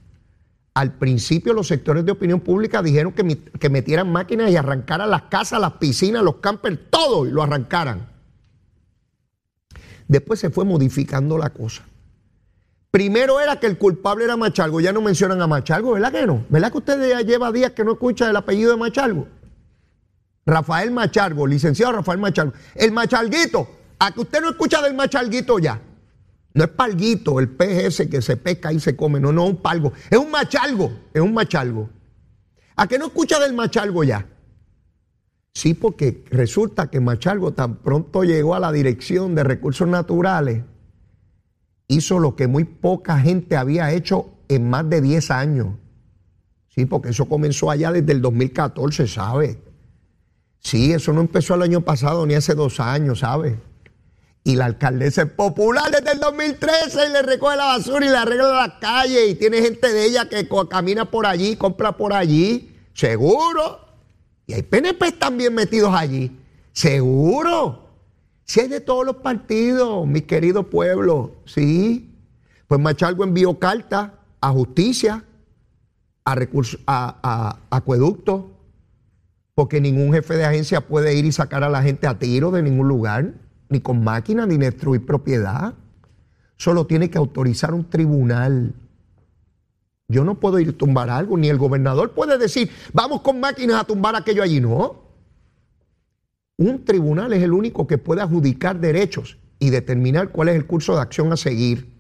[0.75, 5.23] Al principio los sectores de opinión pública dijeron que, que metieran máquinas y arrancaran las
[5.23, 8.09] casas, las piscinas, los campers, todo y lo arrancaran.
[10.07, 11.85] Después se fue modificando la cosa.
[12.91, 16.45] Primero era que el culpable era Machalgo, ya no mencionan a Machalgo, ¿verdad que no?
[16.49, 19.29] ¿Verdad que usted ya lleva días que no escucha el apellido de Machalgo?
[20.45, 22.53] Rafael Machargo, licenciado Rafael Machargo.
[22.75, 25.81] El machalguito, a que usted no escucha del machalguito ya.
[26.53, 29.59] No es palguito, el pez ese que se pesca y se come, no, no un
[29.59, 29.93] palgo.
[30.11, 31.89] Es un machalgo, es un machalgo.
[32.75, 34.27] ¿A que no escucha del machalgo ya?
[35.55, 40.63] Sí, porque resulta que Machalgo tan pronto llegó a la dirección de recursos naturales,
[41.91, 45.67] hizo lo que muy poca gente había hecho en más de 10 años.
[46.69, 49.59] Sí, porque eso comenzó allá desde el 2014, ¿sabe?
[50.61, 53.59] Sí, eso no empezó el año pasado ni hace dos años, ¿sabe?
[54.45, 58.17] Y la alcaldesa es popular desde el 2013 y le recoge la basura y le
[58.17, 62.73] arregla la calle y tiene gente de ella que camina por allí, compra por allí,
[62.95, 63.81] seguro.
[64.47, 66.39] Y hay PNP también metidos allí,
[66.73, 67.90] seguro.
[68.51, 72.19] Si hay de todos los partidos, mi querido pueblo, sí.
[72.67, 75.23] Pues Machalgo envió carta a justicia,
[76.25, 78.51] a, recursos, a, a acueducto,
[79.55, 82.65] porque ningún jefe de agencia puede ir y sacar a la gente a tiro de
[82.65, 83.35] ningún lugar,
[83.69, 85.75] ni con máquina, ni destruir propiedad.
[86.57, 88.75] Solo tiene que autorizar un tribunal.
[90.09, 93.81] Yo no puedo ir a tumbar algo, ni el gobernador puede decir, vamos con máquinas
[93.81, 94.59] a tumbar aquello allí.
[94.59, 95.10] No.
[96.61, 100.95] Un tribunal es el único que puede adjudicar derechos y determinar cuál es el curso
[100.95, 101.91] de acción a seguir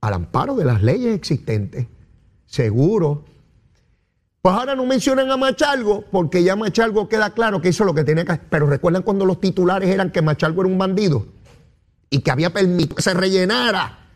[0.00, 1.86] al amparo de las leyes existentes.
[2.46, 3.26] Seguro
[4.40, 8.02] Pues ahora no mencionan a Machalgo porque ya Machalgo queda claro que hizo lo que
[8.02, 8.46] tenía que hacer.
[8.48, 11.26] Pero recuerdan cuando los titulares eran que Machalgo era un bandido
[12.08, 14.06] y que había permitido que se rellenara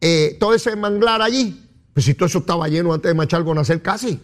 [0.00, 1.68] eh, todo ese manglar allí.
[1.92, 4.20] Pues si todo eso estaba lleno antes de Machalgo nacer casi.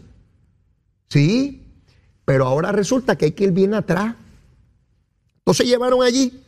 [1.09, 1.83] Sí,
[2.25, 4.15] pero ahora resulta que hay que ir bien atrás.
[5.45, 6.43] Entonces llevaron allí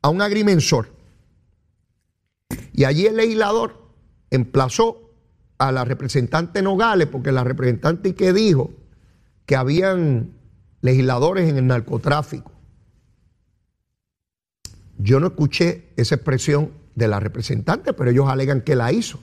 [0.00, 0.88] a un agrimensor.
[2.72, 3.82] Y allí el legislador
[4.30, 5.10] emplazó
[5.58, 8.70] a la representante Nogales, porque la representante que dijo
[9.44, 10.32] que habían
[10.80, 12.50] legisladores en el narcotráfico.
[14.96, 19.20] Yo no escuché esa expresión de la representante, pero ellos alegan que la hizo.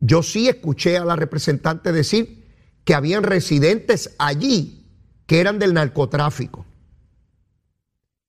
[0.00, 2.46] Yo sí escuché a la representante decir
[2.84, 4.86] que habían residentes allí
[5.26, 6.66] que eran del narcotráfico.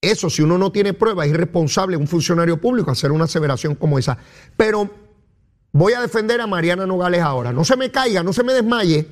[0.02, 4.00] Eso, si uno no tiene pruebas, es irresponsable un funcionario público hacer una aseveración como
[4.00, 4.18] esa.
[4.58, 4.90] Pero
[5.74, 7.54] Voy a defender a Mariana Nogales ahora.
[7.54, 9.08] No se me caiga, no se me desmaye.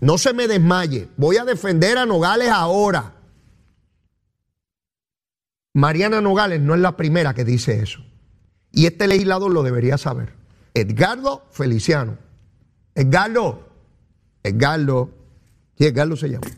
[0.00, 1.08] No se me desmaye.
[1.16, 3.14] Voy a defender a Nogales ahora.
[5.74, 8.04] Mariana Nogales no es la primera que dice eso.
[8.72, 10.34] Y este legislador lo debería saber.
[10.74, 12.18] Edgardo Feliciano.
[12.94, 13.68] Edgardo.
[14.42, 15.10] Edgardo.
[15.78, 16.48] Sí, Edgardo se llama.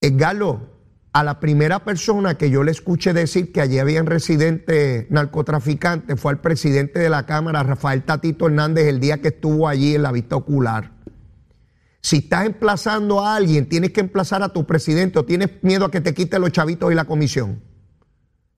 [0.00, 0.68] Edgardo,
[1.16, 6.32] a la primera persona que yo le escuché decir que allí habían residentes narcotraficantes fue
[6.32, 10.12] al presidente de la Cámara, Rafael Tatito Hernández, el día que estuvo allí en la
[10.12, 10.92] vista ocular.
[12.02, 15.90] Si estás emplazando a alguien, tienes que emplazar a tu presidente o tienes miedo a
[15.90, 17.62] que te quite los chavitos y la comisión.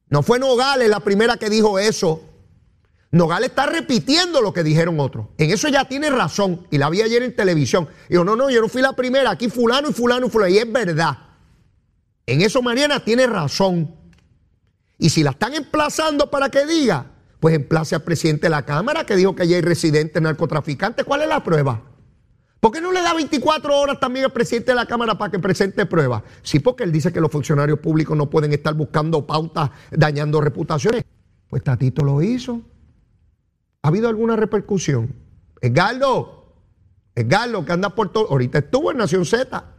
[0.08, 2.24] No fue Nogales la primera que dijo eso.
[3.12, 5.28] Nogales está repitiendo lo que dijeron otros.
[5.38, 6.66] En eso ya tiene razón.
[6.72, 7.88] Y la vi ayer en televisión.
[8.08, 9.30] Dijo, no, no, yo no fui la primera.
[9.30, 10.52] Aquí fulano y fulano y fulano.
[10.52, 11.27] Y es verdad.
[12.28, 13.96] En eso Mariana tiene razón.
[14.98, 17.06] Y si la están emplazando para que diga,
[17.40, 21.06] pues emplace al presidente de la Cámara que dijo que allí hay residentes narcotraficantes.
[21.06, 21.82] ¿Cuál es la prueba?
[22.60, 25.38] ¿Por qué no le da 24 horas también al presidente de la Cámara para que
[25.38, 26.22] presente pruebas?
[26.42, 31.04] Sí, porque él dice que los funcionarios públicos no pueden estar buscando pautas, dañando reputaciones.
[31.48, 32.60] Pues Tatito lo hizo.
[33.80, 35.14] ¿Ha habido alguna repercusión?
[35.62, 36.56] Edgardo,
[37.14, 38.28] Edgardo, que anda por todo.
[38.28, 39.77] Ahorita estuvo en Nación Z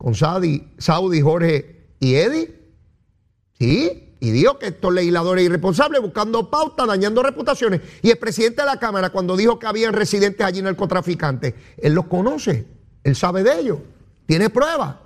[0.00, 2.58] con Saudi, Saudi, Jorge y Eddie.
[3.58, 7.82] Sí, y dijo que estos legisladores irresponsables buscando pautas, dañando reputaciones.
[8.00, 12.06] Y el presidente de la Cámara, cuando dijo que habían residentes allí narcotraficantes, él los
[12.06, 12.66] conoce,
[13.04, 13.78] él sabe de ellos,
[14.24, 14.96] tiene pruebas.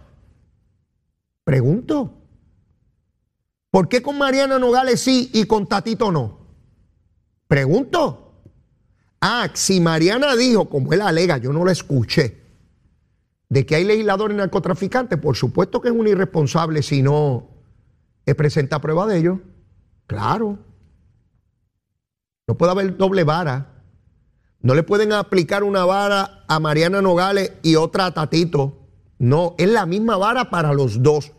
[1.43, 2.15] Pregunto,
[3.73, 6.39] ¿por qué con Mariana Nogales sí y con Tatito no?
[7.49, 8.21] Pregunto.
[9.21, 12.44] Ah, si Mariana dijo, como él alega, yo no lo escuché
[13.55, 17.51] de que hay legisladores narcotraficantes, por supuesto que es un irresponsable si no
[18.37, 19.41] presenta prueba de ello.
[20.09, 20.59] Claro.
[22.49, 23.85] No puede haber doble vara.
[24.61, 28.89] No le pueden aplicar una vara a Mariana Nogales y otra a Tatito.
[29.21, 31.31] No, es la misma vara para los dos.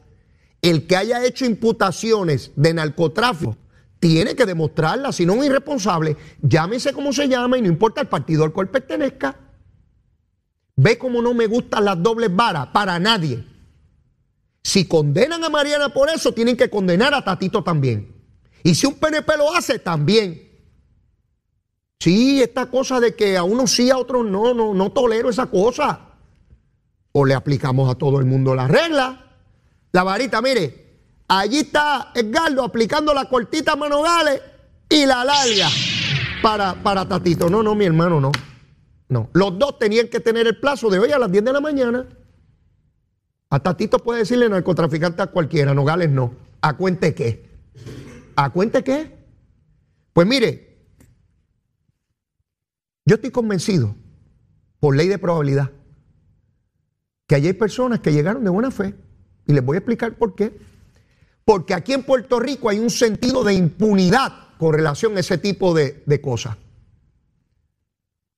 [0.61, 3.57] El que haya hecho imputaciones de narcotráfico
[3.99, 8.07] tiene que demostrarla, si no es irresponsable, llámese como se llama y no importa el
[8.07, 9.35] partido al cual pertenezca.
[10.75, 13.43] Ve cómo no me gustan las dobles varas para nadie.
[14.63, 18.13] Si condenan a Mariana por eso, tienen que condenar a Tatito también.
[18.63, 20.41] Y si un PNP lo hace, también.
[21.99, 25.45] Sí, esta cosa de que a unos sí, a otros no, no, no tolero esa
[25.45, 25.99] cosa.
[27.11, 29.33] O le aplicamos a todo el mundo la regla.
[29.91, 34.41] La varita, mire, allí está Edgardo aplicando la cortita a Manogales
[34.89, 35.69] y la larga
[36.41, 37.49] para, para Tatito.
[37.49, 38.31] No, no, mi hermano, no.
[39.07, 41.61] No, los dos tenían que tener el plazo de hoy a las 10 de la
[41.61, 42.07] mañana.
[43.49, 46.33] A Tatito puede decirle narcotraficante a cualquiera, Nogales no.
[46.61, 47.45] ¿A cuente qué?
[48.35, 49.15] ¿A cuente qué?
[50.13, 50.77] Pues mire,
[53.05, 53.95] yo estoy convencido,
[54.79, 55.71] por ley de probabilidad,
[57.27, 58.95] que allí hay personas que llegaron de buena fe.
[59.47, 60.57] Y les voy a explicar por qué.
[61.43, 65.75] Porque aquí en Puerto Rico hay un sentido de impunidad con relación a ese tipo
[65.75, 66.57] de, de cosas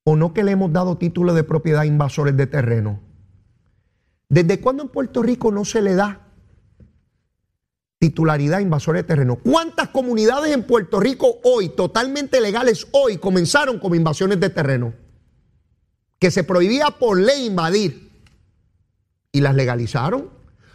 [0.09, 3.01] o no que le hemos dado título de propiedad a invasores de terreno.
[4.29, 6.29] ¿Desde cuándo en Puerto Rico no se le da
[7.99, 9.35] titularidad a invasores de terreno?
[9.35, 14.93] ¿Cuántas comunidades en Puerto Rico hoy, totalmente legales hoy, comenzaron como invasiones de terreno?
[16.19, 18.09] Que se prohibía por ley invadir.
[19.33, 20.29] Y las legalizaron.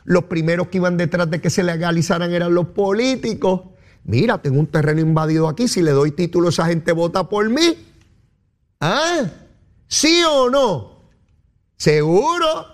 [0.04, 3.62] Los primeros que iban detrás de que se legalizaran eran los políticos.
[4.04, 7.91] Mira, tengo un terreno invadido aquí, si le doy título esa gente vota por mí.
[8.84, 9.30] ¿Ah?
[9.86, 11.12] ¿Sí o no?
[11.76, 12.66] Seguro.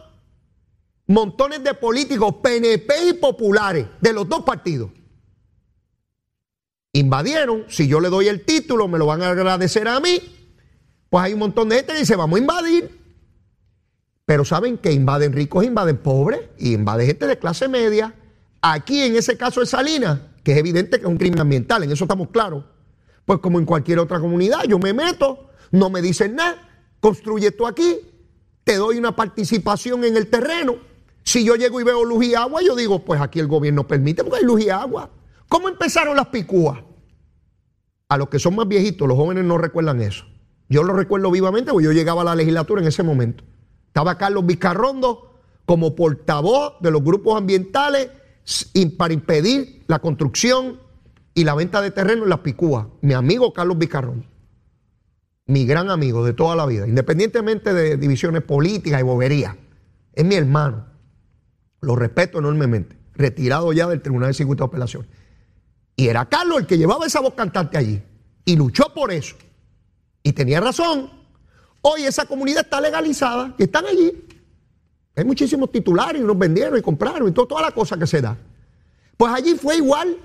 [1.07, 4.91] Montones de políticos, PNP y populares, de los dos partidos.
[6.95, 7.67] Invadieron.
[7.69, 10.19] Si yo le doy el título, me lo van a agradecer a mí.
[11.11, 12.99] Pues hay un montón de gente que dice, vamos a invadir.
[14.25, 18.15] Pero saben que invaden ricos, invaden pobres y invaden gente de clase media.
[18.63, 21.93] Aquí en ese caso de Salinas, que es evidente que es un crimen ambiental, en
[21.93, 22.65] eso estamos claros.
[23.27, 26.69] Pues como en cualquier otra comunidad, yo me meto, no me dicen nada,
[27.01, 27.99] construye tú aquí,
[28.65, 30.77] te doy una participación en el terreno.
[31.23, 34.25] Si yo llego y veo luz y agua, yo digo, pues aquí el gobierno permite
[34.25, 35.11] porque hay luz y agua.
[35.49, 36.81] ¿Cómo empezaron las picúas?
[38.09, 40.25] A los que son más viejitos, los jóvenes no recuerdan eso.
[40.69, 43.45] Yo lo recuerdo vivamente porque yo llegaba a la legislatura en ese momento.
[43.87, 48.11] Estaba Carlos Vizcarrondo como portavoz de los grupos ambientales
[48.97, 50.81] para impedir la construcción
[51.35, 52.87] y la venta de terreno en las picúas.
[53.01, 54.27] Mi amigo Carlos Vizcarrondo.
[55.49, 59.57] Mi gran amigo de toda la vida, independientemente de divisiones políticas y boberías.
[60.13, 60.87] Es mi hermano.
[61.81, 62.97] Lo respeto enormemente.
[63.15, 65.11] Retirado ya del Tribunal de Circuito de Apelaciones.
[65.97, 68.01] Y era Carlos el que llevaba esa voz cantante allí.
[68.45, 69.37] Y luchó por eso.
[70.23, 71.11] Y tenía razón.
[71.81, 74.13] Hoy esa comunidad está legalizada y están allí.
[75.17, 78.37] Hay muchísimos titulares y nos vendieron y compraron y toda la cosa que se da.
[79.17, 80.17] Pues allí fue igual.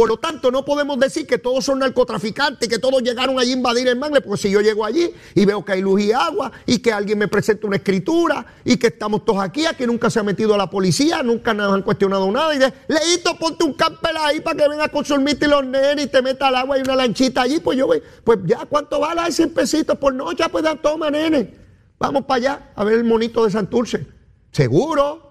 [0.00, 3.56] Por lo tanto, no podemos decir que todos son narcotraficantes, que todos llegaron allí a
[3.56, 6.50] invadir el mangle, porque si yo llego allí y veo que hay luz y agua
[6.64, 10.18] y que alguien me presenta una escritura y que estamos todos aquí, aquí nunca se
[10.18, 14.16] ha metido la policía, nunca nos han cuestionado nada y de, leíto, ponte un camper
[14.16, 16.96] ahí para que venga con y los nenes y te meta al agua y una
[16.96, 19.20] lanchita allí, pues yo voy, pues ya, ¿cuánto vale?
[19.20, 21.58] Hay 100 pesitos por noche, pues da, toma, nene.
[21.98, 24.06] Vamos para allá a ver el monito de Santurce.
[24.50, 25.30] Seguro.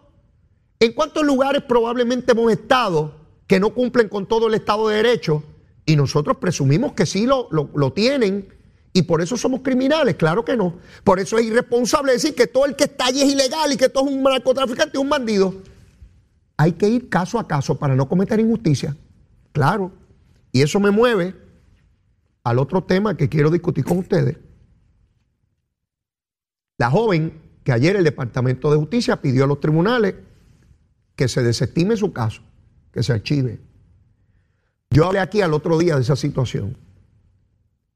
[0.79, 3.18] ¿En cuántos lugares probablemente hemos estado?
[3.49, 5.43] Que no cumplen con todo el Estado de Derecho
[5.83, 8.47] y nosotros presumimos que sí lo, lo, tienen
[8.93, 10.75] y por eso somos criminales, claro que no.
[11.03, 13.89] Por eso es irresponsable decir que todo el que está allí es ilegal y que
[13.89, 15.55] todo es un narcotraficante un bandido.
[16.57, 18.95] Hay que ir caso a caso para no cometer injusticia,
[19.51, 19.93] claro.
[20.51, 21.35] Y eso me mueve
[22.43, 24.37] al otro tema que quiero discutir con ustedes.
[26.77, 30.13] La joven que ayer el Departamento de Justicia pidió a los tribunales
[31.15, 32.43] que se desestime su caso
[32.91, 33.59] que se archive.
[34.89, 36.77] Yo hablé aquí al otro día de esa situación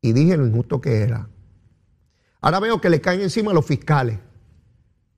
[0.01, 1.27] y dije lo injusto que era.
[2.41, 4.19] Ahora veo que le caen encima a los fiscales.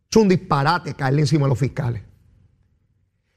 [0.10, 2.04] Es un disparate caerle encima a los fiscales.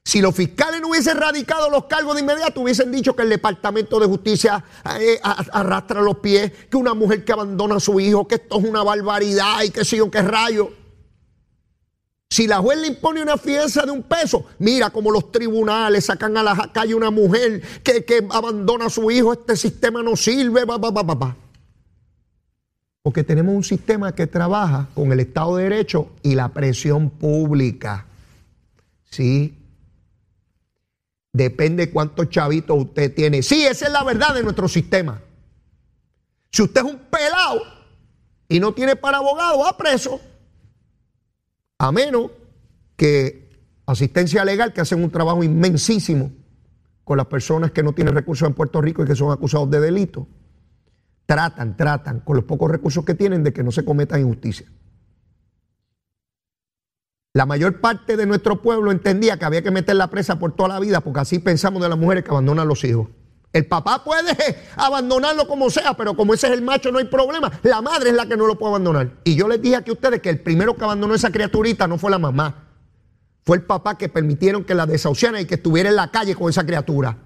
[0.05, 3.98] Si los fiscales no hubiesen radicado los cargos de inmediato, hubiesen dicho que el Departamento
[4.01, 4.64] de Justicia
[4.98, 8.64] eh, arrastra los pies, que una mujer que abandona a su hijo, que esto es
[8.64, 10.70] una barbaridad y que sé yo qué rayo.
[12.30, 16.36] Si la juez le impone una fianza de un peso, mira como los tribunales sacan
[16.36, 20.64] a la calle una mujer que, abandona a su hijo, este sistema no sirve,
[23.02, 28.04] Porque tenemos un sistema que trabaja con el Estado de Derecho y la presión pública.
[29.10, 29.54] Sí.
[31.32, 33.42] Depende cuántos chavitos usted tiene.
[33.42, 35.22] Sí, esa es la verdad de nuestro sistema.
[36.50, 37.62] Si usted es un pelado
[38.48, 40.20] y no tiene para abogado, va preso.
[41.78, 42.30] A menos
[42.96, 43.48] que
[43.86, 46.32] asistencia legal, que hacen un trabajo inmensísimo
[47.04, 49.80] con las personas que no tienen recursos en Puerto Rico y que son acusados de
[49.80, 50.26] delito,
[51.24, 54.66] tratan, tratan con los pocos recursos que tienen de que no se cometa injusticia.
[57.32, 60.70] La mayor parte de nuestro pueblo entendía que había que meter la presa por toda
[60.70, 63.08] la vida, porque así pensamos de las mujeres que abandonan a los hijos.
[63.52, 64.37] El papá puede
[64.76, 67.50] abandonarlo como sea, pero como ese es el macho no hay problema.
[67.62, 69.11] La madre es la que no lo puede abandonar.
[69.24, 71.98] Y yo les dije aquí a ustedes que el primero que abandonó esa criaturita no
[71.98, 72.66] fue la mamá.
[73.44, 76.50] Fue el papá que permitieron que la desahuciaran y que estuviera en la calle con
[76.50, 77.16] esa criatura.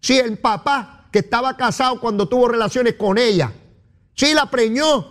[0.00, 3.52] Sí, el papá que estaba casado cuando tuvo relaciones con ella.
[4.14, 5.06] Sí, la preñó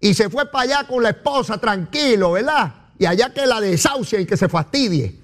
[0.00, 2.74] y se fue para allá con la esposa tranquilo, ¿verdad?
[2.98, 5.20] Y allá que la desahucie y que se fastidie.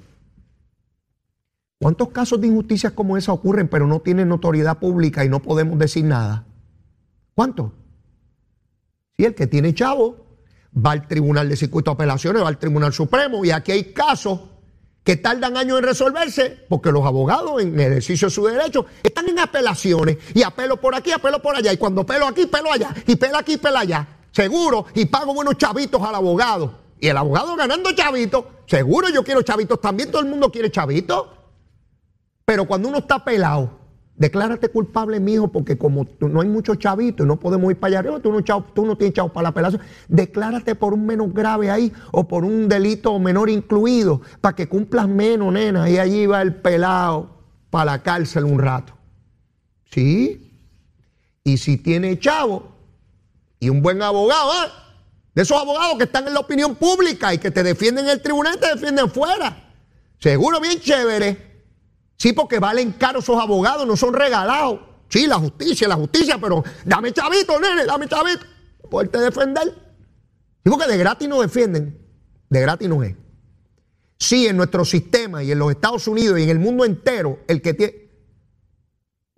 [1.80, 5.78] ¿Cuántos casos de injusticias como esa ocurren pero no tienen notoriedad pública y no podemos
[5.78, 6.44] decir nada?
[7.34, 7.72] ¿Cuántos?
[9.16, 10.26] Si el que tiene chavo
[10.76, 14.40] va al Tribunal de Circuito de Apelaciones, va al Tribunal Supremo y aquí hay casos
[15.02, 19.38] que tardan años en resolverse porque los abogados en ejercicio de su derecho están en
[19.38, 23.16] apelaciones y apelo por aquí, apelo por allá y cuando pelo aquí, pelo allá y
[23.16, 24.06] pelo aquí, pelo allá.
[24.32, 26.74] Seguro y pago buenos chavitos al abogado.
[27.00, 31.39] Y el abogado ganando chavitos, seguro yo quiero chavitos también, todo el mundo quiere chavitos.
[32.50, 33.70] Pero cuando uno está pelado,
[34.16, 37.98] declárate culpable, mijo, porque como no hay muchos chavitos y no podemos ir para allá
[38.00, 41.70] arriba, tú no, tú no tienes chavos para la apelación, declárate por un menos grave
[41.70, 46.42] ahí o por un delito menor incluido, para que cumplas menos, nena, y allí va
[46.42, 47.30] el pelado
[47.70, 48.94] para la cárcel un rato.
[49.88, 50.52] ¿Sí?
[51.44, 52.64] Y si tiene chavo
[53.60, 54.70] y un buen abogado, ¿eh?
[55.36, 58.20] de esos abogados que están en la opinión pública y que te defienden en el
[58.20, 59.72] tribunal, te defienden fuera.
[60.18, 61.49] Seguro bien chévere.
[62.20, 64.80] Sí, porque valen caro esos abogados, no son regalados.
[65.08, 68.44] Sí, la justicia, la justicia, pero dame chavito, nene, dame chavito.
[68.90, 69.74] Poderte defender.
[70.62, 71.98] Digo que de gratis no defienden.
[72.50, 73.16] De gratis no es.
[74.18, 77.62] Sí, en nuestro sistema y en los Estados Unidos y en el mundo entero, el
[77.62, 78.09] que tiene...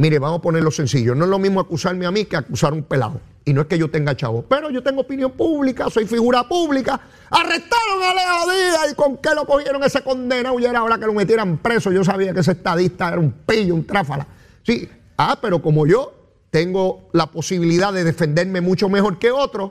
[0.02, 1.14] Mire, vamos a ponerlo sencillo.
[1.14, 3.20] No es lo mismo acusarme a mí que acusar a un pelado.
[3.44, 7.00] Y no es que yo tenga chavo, pero yo tengo opinión pública, soy figura pública.
[7.30, 11.06] Arrestaron a Leo Díaz y con qué lo cogieron ese condena y era ahora que
[11.06, 11.92] lo metieran preso.
[11.92, 14.26] Yo sabía que ese estadista era un pillo, un tráfala.
[14.64, 14.88] Sí,
[15.18, 16.12] ah, pero como yo
[16.50, 19.70] tengo la posibilidad de defenderme mucho mejor que otros,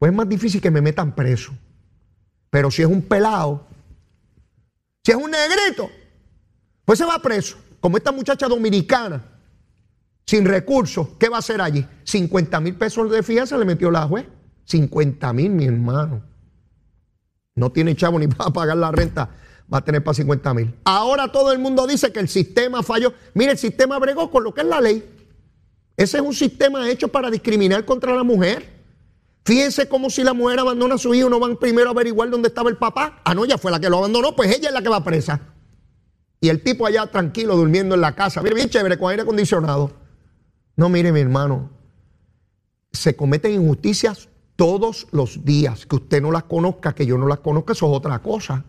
[0.00, 1.52] pues es más difícil que me metan preso.
[2.50, 3.64] Pero si es un pelado,
[5.04, 5.88] si es un negrito,
[6.84, 7.58] pues se va preso.
[7.80, 9.22] Como esta muchacha dominicana
[10.26, 11.86] sin recursos, ¿qué va a hacer allí?
[12.04, 14.26] 50 mil pesos de fianza le metió la juez.
[14.64, 16.22] 50 mil, mi hermano.
[17.54, 19.30] No tiene chavo ni para pagar la renta,
[19.72, 20.74] va a tener para 50 mil.
[20.84, 23.14] Ahora todo el mundo dice que el sistema falló.
[23.34, 25.02] Mire, el sistema bregó con lo que es la ley.
[25.96, 28.78] Ese es un sistema hecho para discriminar contra la mujer.
[29.44, 32.48] Fíjense como si la mujer abandona a su hijo, no van primero a averiguar dónde
[32.48, 33.20] estaba el papá.
[33.24, 35.40] Ah, no, ella fue la que lo abandonó, pues ella es la que va presa.
[36.40, 38.42] Y el tipo allá tranquilo, durmiendo en la casa.
[38.42, 39.90] Mire, bien chévere, con aire acondicionado.
[40.76, 41.70] No, mire mi hermano,
[42.92, 45.86] se cometen injusticias todos los días.
[45.86, 48.64] Que usted no las conozca, que yo no las conozca, eso es otra cosa.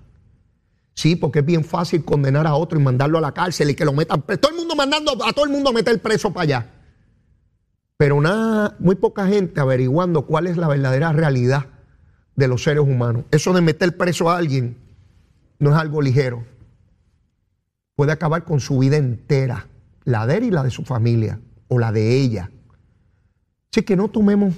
[0.95, 3.85] Sí, porque es bien fácil condenar a otro y mandarlo a la cárcel y que
[3.85, 4.41] lo metan preso.
[4.41, 6.69] Todo el mundo mandando a todo el mundo a meter preso para allá.
[7.97, 11.67] Pero nada, muy poca gente averiguando cuál es la verdadera realidad
[12.35, 13.25] de los seres humanos.
[13.31, 14.77] Eso de meter preso a alguien
[15.59, 16.43] no es algo ligero.
[17.99, 19.67] Puede acabar con su vida entera,
[20.05, 22.49] la de él y la de su familia o la de ella.
[23.69, 24.53] Así que no tomemos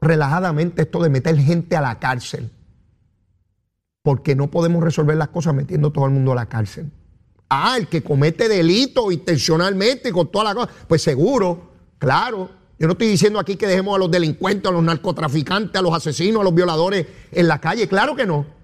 [0.00, 2.50] relajadamente esto de meter gente a la cárcel,
[4.00, 6.90] porque no podemos resolver las cosas metiendo todo el mundo a la cárcel.
[7.50, 12.48] Ah, el que comete delito intencionalmente con toda la cosa, pues seguro, claro.
[12.78, 15.92] Yo no estoy diciendo aquí que dejemos a los delincuentes, a los narcotraficantes, a los
[15.92, 18.57] asesinos, a los violadores en la calle, claro que no.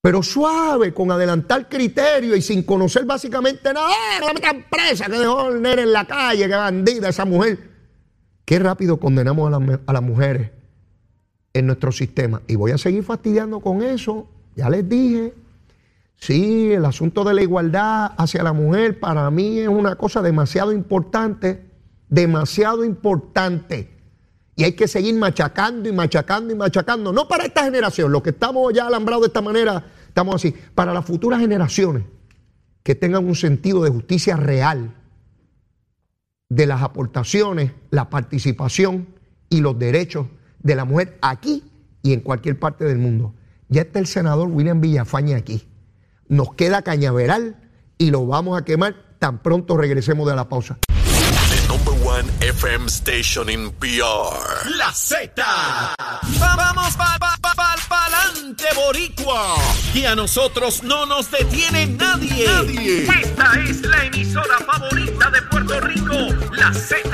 [0.00, 3.88] Pero suave, con adelantar criterio y sin conocer básicamente nada.
[3.90, 7.68] ¡Ah, la presa que dejó el nene en la calle, qué bandida esa mujer!
[8.44, 9.52] Qué rápido condenamos
[9.86, 10.50] a, las mujeres
[11.52, 12.40] en nuestro sistema.
[12.46, 14.26] Y voy a seguir fastidiando con eso.
[14.56, 15.34] Ya les dije.
[16.16, 20.72] Sí, el asunto de la igualdad hacia la mujer para mí es una cosa demasiado
[20.72, 21.62] importante.
[22.08, 23.97] Demasiado importante.
[24.58, 27.12] Y hay que seguir machacando y machacando y machacando.
[27.12, 30.52] No para esta generación, los que estamos ya alambrados de esta manera, estamos así.
[30.74, 32.02] Para las futuras generaciones
[32.82, 34.96] que tengan un sentido de justicia real
[36.48, 39.06] de las aportaciones, la participación
[39.48, 40.26] y los derechos
[40.58, 41.62] de la mujer aquí
[42.02, 43.34] y en cualquier parte del mundo.
[43.68, 45.68] Ya está el senador William Villafañe aquí.
[46.26, 50.78] Nos queda cañaveral y lo vamos a quemar tan pronto regresemos de la pausa.
[52.26, 54.68] FM Station in PR.
[54.76, 55.30] La Z.
[56.38, 59.56] Vamos pa, pa, pa, pa, pa'lante, Boricua.
[59.94, 62.46] Y a nosotros no nos detiene nadie.
[62.46, 63.06] Nadie.
[63.22, 66.14] Esta es la emisora favorita de Puerto Rico.
[66.52, 67.08] La Z.